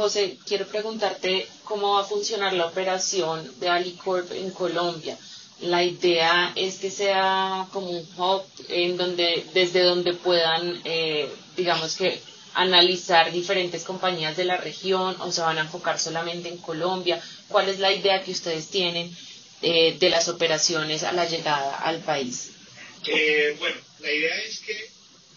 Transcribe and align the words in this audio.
José, 0.00 0.38
quiero 0.46 0.66
preguntarte 0.66 1.46
cómo 1.64 1.94
va 1.94 2.00
a 2.00 2.04
funcionar 2.04 2.54
la 2.54 2.64
operación 2.64 3.60
de 3.60 3.68
Alicorp 3.68 4.32
en 4.32 4.50
Colombia. 4.50 5.18
La 5.60 5.84
idea 5.84 6.52
es 6.56 6.78
que 6.78 6.90
sea 6.90 7.66
como 7.70 7.90
un 7.90 8.08
hub 8.16 8.42
en 8.68 8.96
donde, 8.96 9.44
desde 9.52 9.82
donde 9.82 10.14
puedan, 10.14 10.80
eh, 10.84 11.30
digamos 11.54 11.96
que, 11.96 12.18
analizar 12.54 13.30
diferentes 13.30 13.84
compañías 13.84 14.38
de 14.38 14.44
la 14.44 14.56
región 14.56 15.14
o 15.20 15.30
se 15.30 15.42
van 15.42 15.58
a 15.58 15.62
enfocar 15.62 15.98
solamente 15.98 16.48
en 16.48 16.56
Colombia. 16.56 17.22
¿Cuál 17.48 17.68
es 17.68 17.78
la 17.78 17.92
idea 17.92 18.22
que 18.24 18.32
ustedes 18.32 18.68
tienen 18.68 19.14
eh, 19.60 19.98
de 20.00 20.08
las 20.08 20.28
operaciones 20.28 21.02
a 21.02 21.12
la 21.12 21.26
llegada 21.26 21.76
al 21.76 22.00
país? 22.00 22.52
Eh, 23.06 23.54
bueno, 23.58 23.76
la 23.98 24.10
idea 24.10 24.36
es 24.44 24.60
que 24.60 24.90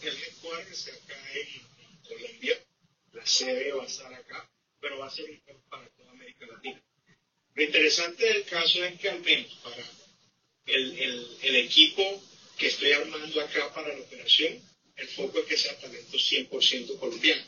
el 0.07 0.17
headquarter 0.17 0.71
esté 0.71 0.91
acá 0.91 1.15
en 1.35 2.15
Colombia, 2.17 2.55
la 3.11 3.25
sede 3.25 3.73
va 3.73 3.83
a 3.83 3.87
estar 3.87 4.13
acá, 4.13 4.49
pero 4.83 4.99
va 4.99 5.07
a 5.07 5.09
ser 5.09 5.25
para 5.69 5.87
toda 5.95 6.11
América 6.11 6.45
Latina. 6.45 6.83
Lo 7.55 7.63
interesante 7.63 8.25
del 8.25 8.43
caso 8.43 8.83
es 8.83 8.99
que 8.99 9.09
al 9.09 9.21
menos 9.21 9.53
para 9.63 9.81
el, 10.65 11.37
el, 11.41 11.55
equipo 11.55 12.03
que 12.57 12.67
estoy 12.67 12.91
armando 12.91 13.39
acá 13.39 13.73
para 13.73 13.95
la 13.95 14.03
operación, 14.03 14.61
el 14.97 15.07
foco 15.07 15.39
es 15.39 15.45
que 15.45 15.57
sea 15.57 15.79
talento 15.79 16.17
100% 16.17 16.99
colombiano, 16.99 17.43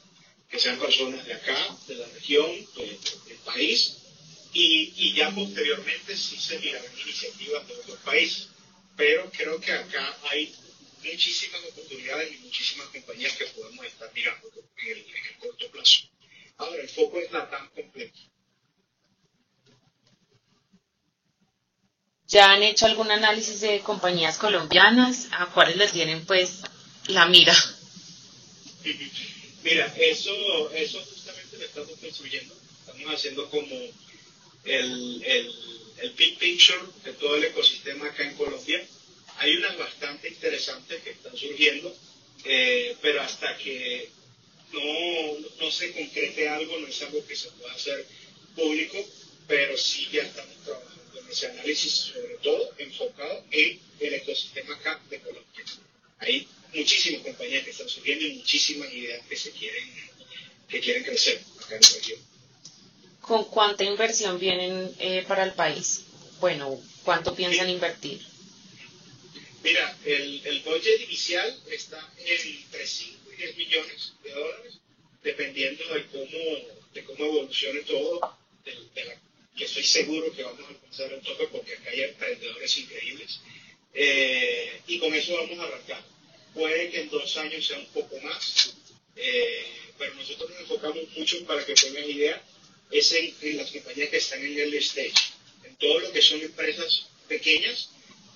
que 0.49 0.59
sean 0.59 0.79
personas 0.79 1.25
de 1.25 1.33
acá, 1.33 1.77
de 1.87 1.95
la 1.95 2.07
región, 2.07 2.49
del 2.75 3.37
país, 3.43 3.97
y, 4.53 4.93
y, 4.95 5.13
ya 5.13 5.29
posteriormente 5.35 6.15
sí 6.15 6.37
se 6.37 6.57
mirarán 6.59 6.99
iniciativas 7.01 7.67
de 7.67 7.73
otros 7.73 7.99
países. 7.99 8.47
Pero 8.95 9.29
creo 9.31 9.59
que 9.59 9.73
acá 9.73 10.17
hay 10.31 10.55
muchísimas 11.03 11.61
oportunidades 11.65 12.31
y 12.33 12.37
muchísimas 12.37 12.87
compañías 12.87 13.33
que 13.33 13.45
podemos 13.47 13.85
estar 13.85 14.09
mirando 14.13 14.49
en 14.77 14.97
el, 14.97 15.05
corto 15.39 15.69
plazo. 15.71 16.07
Ahora, 16.57 16.83
tan 17.49 17.67
completo. 17.69 18.19
¿Ya 22.27 22.51
han 22.51 22.63
hecho 22.63 22.85
algún 22.87 23.11
análisis 23.11 23.61
de 23.61 23.81
compañías 23.81 24.37
colombianas? 24.37 25.27
¿A 25.31 25.45
cuáles 25.47 25.77
les 25.77 25.91
tienen 25.91 26.25
pues 26.25 26.61
la 27.07 27.25
mira? 27.27 27.53
Mira, 29.63 29.85
eso, 29.97 30.69
eso 30.73 30.99
justamente 31.03 31.57
lo 31.57 31.65
estamos 31.65 31.91
construyendo. 31.99 32.53
Estamos 32.81 33.13
haciendo 33.15 33.49
como 33.49 33.75
el, 34.63 35.23
el, 35.23 35.51
el 35.97 36.09
big 36.11 36.37
picture 36.37 36.79
de 37.03 37.13
todo 37.13 37.35
el 37.37 37.45
ecosistema 37.45 38.05
acá 38.07 38.23
en 38.23 38.35
Colombia 38.35 38.85
hay 39.37 39.55
unas 39.57 39.77
bastante 39.77 40.29
interesantes 40.29 41.01
que 41.03 41.11
están 41.11 41.35
surgiendo, 41.35 41.93
eh, 42.45 42.95
pero 43.01 43.21
hasta 43.21 43.57
que 43.57 44.09
no, 44.75 45.49
no, 45.59 45.71
se 45.71 45.91
concrete 45.91 46.47
algo, 46.49 46.77
no 46.79 46.87
es 46.87 47.01
algo 47.01 47.25
que 47.25 47.35
se 47.35 47.49
pueda 47.51 47.73
hacer 47.73 48.05
público, 48.55 48.97
pero 49.47 49.77
sí 49.77 50.07
ya 50.11 50.23
estamos 50.23 50.55
trabajando 50.63 51.19
en 51.19 51.29
ese 51.29 51.47
análisis, 51.47 51.91
sobre 51.91 52.35
todo 52.43 52.73
enfocado 52.77 53.43
en 53.51 53.79
el 53.99 54.13
ecosistema 54.13 54.75
acá 54.75 55.01
de 55.09 55.19
Colombia. 55.19 55.65
Hay 56.19 56.47
muchísimas 56.73 57.21
compañías 57.23 57.63
que 57.63 57.71
están 57.71 57.89
surgiendo 57.89 58.25
y 58.25 58.33
muchísimas 58.35 58.93
ideas 58.93 59.25
que 59.27 59.35
se 59.35 59.51
quieren, 59.51 59.83
que 60.69 60.79
quieren 60.79 61.03
crecer 61.03 61.41
acá 61.61 61.75
en 61.75 61.81
la 61.81 61.89
región. 61.89 62.19
¿Con 63.21 63.45
cuánta 63.45 63.83
inversión 63.83 64.39
vienen 64.39 64.93
eh, 64.99 65.23
para 65.27 65.43
el 65.43 65.53
país? 65.53 66.01
Bueno, 66.39 66.79
¿cuánto 67.03 67.33
piensan 67.35 67.69
invertir? 67.69 68.21
Mira, 69.63 69.97
el, 70.05 70.45
el 70.45 70.59
budget 70.61 71.01
inicial 71.01 71.59
está 71.71 72.13
5 72.17 72.29
y 72.45 73.14
10 73.35 73.57
millones 73.57 74.13
de 74.23 74.31
dólares, 74.31 74.79
dependiendo 75.23 75.83
de 75.93 76.05
cómo, 76.07 76.83
de 76.93 77.03
cómo 77.03 77.25
evolucione 77.25 77.81
todo, 77.81 78.37
que 79.55 79.63
estoy 79.63 79.83
seguro 79.83 80.33
que 80.35 80.43
vamos 80.43 80.65
a 80.65 80.67
alcanzar 80.67 81.13
el 81.13 81.21
tope 81.21 81.47
porque 81.47 81.73
acá 81.73 81.89
hay 81.91 82.01
emprendedores 82.01 82.77
increíbles. 82.77 83.39
Eh, 83.93 84.81
y 84.87 84.99
con 84.99 85.13
eso 85.13 85.35
vamos 85.35 85.57
a 85.59 85.63
arrancar. 85.63 86.03
Puede 86.53 86.89
que 86.89 87.01
en 87.01 87.09
dos 87.09 87.37
años 87.37 87.65
sea 87.65 87.77
un 87.77 87.87
poco 87.87 88.19
más, 88.21 88.75
eh, 89.15 89.65
pero 89.97 90.13
nosotros 90.15 90.49
nos 90.49 90.59
enfocamos 90.59 91.09
mucho 91.15 91.45
para 91.45 91.65
que 91.65 91.73
tengan 91.73 92.09
idea, 92.09 92.43
es 92.91 93.11
en, 93.13 93.33
en 93.41 93.57
las 93.57 93.71
compañías 93.71 94.09
que 94.09 94.17
están 94.17 94.43
en 94.43 94.59
el 94.59 94.73
stage, 94.75 95.13
en 95.63 95.75
todo 95.77 95.99
lo 95.99 96.11
que 96.11 96.21
son 96.21 96.41
empresas 96.41 97.07
pequeñas 97.27 97.89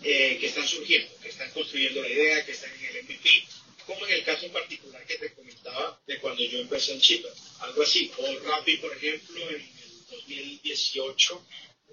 eh, 0.03 0.37
que 0.39 0.47
están 0.47 0.67
surgiendo, 0.67 1.11
que 1.21 1.29
están 1.29 1.51
construyendo 1.51 2.01
la 2.01 2.09
idea, 2.09 2.45
que 2.45 2.53
están 2.53 2.71
en 2.79 2.85
el 2.85 3.03
MVP, 3.03 3.29
como 3.85 4.05
en 4.07 4.13
el 4.13 4.23
caso 4.23 4.45
en 4.45 4.53
particular 4.53 5.05
que 5.05 5.17
te 5.17 5.33
comentaba 5.33 6.01
de 6.07 6.18
cuando 6.29 6.43
yo 6.43 6.59
empecé 6.59 6.91
en 6.93 7.01
Chipper, 7.01 7.31
algo 7.61 7.81
así, 7.81 8.11
o 8.17 8.39
Rappi, 8.41 8.77
por 8.77 8.95
ejemplo, 8.95 9.49
en 9.49 9.55
el 9.55 10.05
2018 10.11 11.45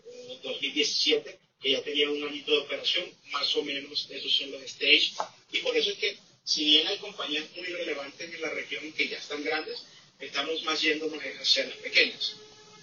o 0.05 0.41
2017, 0.43 1.39
que 1.59 1.71
ya 1.71 1.83
tenía 1.83 2.11
un 2.11 2.23
añito 2.23 2.51
de 2.53 2.59
operación, 2.59 3.11
más 3.31 3.57
o 3.57 3.63
menos 3.63 4.07
esos 4.11 4.37
son 4.37 4.51
los 4.51 4.61
stage, 4.61 5.13
y 5.53 5.59
por 5.61 5.75
eso 5.75 5.91
es 5.91 5.97
que 5.97 6.19
si 6.45 6.65
bien 6.67 6.87
hay 6.87 6.99
compañías 6.99 7.47
muy 7.57 7.65
relevantes 7.65 8.35
en 8.35 8.43
la 8.43 8.51
región 8.51 8.93
que 8.93 9.09
ya 9.09 9.17
están 9.17 9.43
grandes, 9.43 9.83
estamos 10.21 10.63
más 10.65 10.83
yéndonos 10.83 11.19
hacia 11.41 11.65
las 11.65 11.77
pequeñas. 11.77 12.37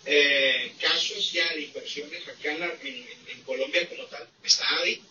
Eh, 0.07 0.73
casos 0.81 1.31
ya 1.33 1.53
de 1.53 1.61
inversiones 1.61 2.27
acá 2.27 2.51
en, 2.81 3.07
en, 3.27 3.43
Colombia 3.45 3.87
como 3.89 4.05
tal, 4.07 4.27
está 4.43 4.67
ADI, 4.79 5.03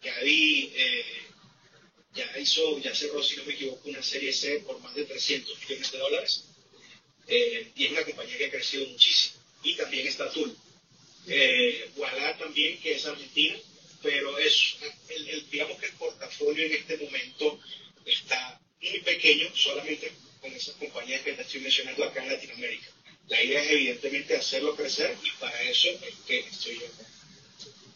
que 0.00 0.10
ahí 0.10 0.72
eh, 0.74 1.26
hizo, 2.46 2.78
ya 2.78 2.94
cerró, 2.94 3.22
si 3.22 3.36
no 3.36 3.44
me 3.44 3.54
equivoco, 3.54 3.88
una 3.88 4.02
serie 4.02 4.32
C 4.32 4.60
por 4.60 4.80
más 4.80 4.94
de 4.94 5.04
300 5.04 5.58
millones 5.60 5.92
de 5.92 5.98
dólares. 5.98 6.44
Eh, 7.26 7.72
y 7.74 7.86
es 7.86 7.92
una 7.92 8.04
compañía 8.04 8.38
que 8.38 8.46
ha 8.46 8.50
crecido 8.50 8.86
muchísimo. 8.86 9.36
Y 9.64 9.74
también 9.74 10.06
está 10.06 10.30
Tul. 10.30 10.56
Eh, 11.26 11.90
también, 12.38 12.78
que 12.80 12.94
es 12.94 13.06
argentina, 13.06 13.56
pero 14.02 14.38
es, 14.38 14.76
el, 15.08 15.50
digamos 15.50 15.78
que 15.78 15.86
el 15.86 15.92
portafolio 15.92 16.66
en 16.66 16.72
este 16.74 16.98
momento 16.98 17.58
está 18.04 18.60
muy 18.80 19.00
pequeño, 19.00 19.48
solamente 19.54 20.12
con 20.40 20.52
esas 20.52 20.74
compañías 20.76 21.22
que 21.22 21.32
te 21.32 21.42
estoy 21.42 21.60
mencionando 21.60 22.04
acá 22.04 22.22
en 22.22 22.32
Latinoamérica. 22.32 22.86
La 23.28 23.42
idea 23.42 23.62
es 23.62 23.70
evidentemente 23.70 24.36
hacerlo 24.36 24.76
crecer 24.76 25.16
y 25.24 25.30
para 25.40 25.60
eso 25.62 25.88
es 25.88 26.14
que 26.26 26.38
estoy 26.40 26.78
yo 26.78 26.86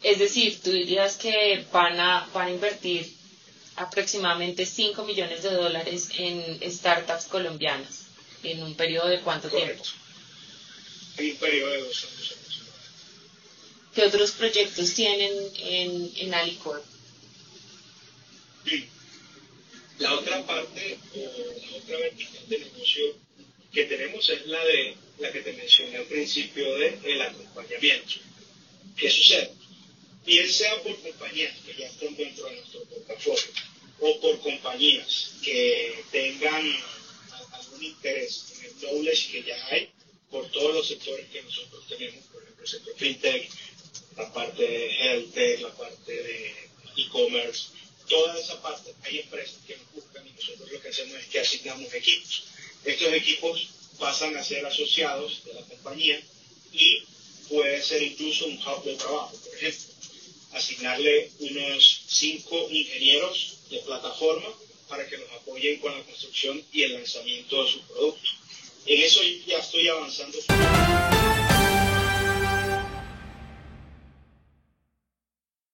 es 0.03 0.17
decir, 0.17 0.59
tú 0.61 0.71
dirías 0.71 1.15
que 1.15 1.63
van 1.71 1.99
a, 1.99 2.27
van 2.33 2.47
a 2.47 2.51
invertir 2.51 3.07
aproximadamente 3.81 4.65
5 4.65 5.03
millones 5.03 5.43
de 5.43 5.51
dólares 5.51 6.09
en 6.17 6.59
startups 6.71 7.25
colombianas 7.25 8.05
en 8.43 8.63
un 8.63 8.75
periodo 8.75 9.07
de 9.09 9.21
cuánto 9.21 9.49
tiempo? 9.49 9.83
En 11.17 11.31
un 11.31 11.37
periodo 11.37 11.71
de 11.71 11.81
dos 11.81 12.05
años 12.05 12.35
¿Qué 13.93 14.03
otros 14.03 14.31
proyectos 14.31 14.93
tienen 14.93 15.33
en, 15.57 16.11
en 16.15 16.33
Alicorp? 16.33 16.83
Sí. 18.65 18.87
La 19.99 20.13
otra 20.13 20.45
parte, 20.45 20.97
o 21.13 21.19
la 21.19 21.77
otra 21.77 21.97
vertical 21.97 22.47
de 22.47 22.59
negocio 22.59 23.03
que 23.73 23.83
tenemos 23.85 24.29
es 24.29 24.45
la 24.47 24.63
de 24.63 24.95
la 25.19 25.31
que 25.31 25.41
te 25.41 25.51
mencioné 25.53 25.97
al 25.97 26.05
principio 26.05 26.73
de 26.77 26.99
el 27.03 27.21
acompañamiento. 27.21 28.13
¿Qué 28.95 29.09
sucede? 29.09 29.51
bien 30.25 30.49
sea 30.51 30.81
por 30.83 30.95
compañías 31.01 31.53
que 31.65 31.73
ya 31.75 31.87
están 31.87 32.15
dentro 32.15 32.45
de 32.45 32.55
nuestro 32.55 32.83
portafolio 32.85 33.43
o 34.01 34.19
por 34.19 34.39
compañías 34.41 35.33
que 35.43 36.03
tengan 36.11 36.65
algún 37.53 37.83
interés 37.83 38.53
en 38.57 38.65
el 38.65 38.73
knowledge 38.81 39.31
que 39.31 39.43
ya 39.43 39.67
hay 39.67 39.89
por 40.31 40.49
todos 40.51 40.73
los 40.73 40.87
sectores 40.87 41.29
que 41.29 41.43
nosotros 41.43 41.85
tenemos, 41.87 42.23
por 42.25 42.41
ejemplo, 42.41 42.63
el 42.63 42.69
sector 42.69 42.95
fintech, 42.97 43.49
la 44.17 44.33
parte 44.33 44.63
de 44.63 44.87
health 44.97 45.61
la 45.61 45.73
parte 45.75 46.11
de 46.11 46.69
e-commerce, 46.97 47.67
toda 48.09 48.39
esa 48.39 48.61
parte, 48.61 48.93
hay 49.03 49.19
empresas 49.19 49.57
que 49.67 49.77
nos 49.77 49.91
buscan 49.93 50.27
y 50.27 50.31
nosotros 50.31 50.71
lo 50.71 50.81
que 50.81 50.89
hacemos 50.89 51.15
es 51.15 51.25
que 51.27 51.39
asignamos 51.39 51.93
equipos. 51.93 52.43
Estos 52.83 53.13
equipos 53.13 53.67
pasan 53.99 54.35
a 54.35 54.43
ser 54.43 54.65
asociados 54.65 55.43
de 55.45 55.53
la 55.53 55.61
compañía 55.61 56.19
y 56.73 57.03
puede 57.49 57.81
ser 57.83 58.01
incluso 58.01 58.47
un 58.47 58.57
hub 58.57 58.83
de 58.83 58.95
trabajo, 58.95 59.37
por 59.37 59.55
ejemplo 59.55 60.00
asignarle 60.61 61.31
unos 61.39 62.03
cinco 62.07 62.67
ingenieros 62.69 63.57
de 63.69 63.79
plataforma 63.79 64.47
para 64.87 65.07
que 65.07 65.17
nos 65.17 65.29
apoyen 65.31 65.79
con 65.79 65.91
la 65.91 66.03
construcción 66.03 66.63
y 66.71 66.83
el 66.83 66.93
lanzamiento 66.93 67.63
de 67.63 67.71
su 67.71 67.81
producto. 67.81 68.29
En 68.85 69.01
eso 69.01 69.21
ya 69.47 69.57
estoy 69.57 69.87
avanzando. 69.87 70.37